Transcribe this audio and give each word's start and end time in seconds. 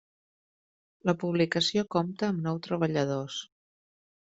La 1.09 1.15
publicació 1.25 1.85
compta 1.97 2.31
amb 2.31 2.43
nou 2.49 2.59
treballadors. 2.71 3.39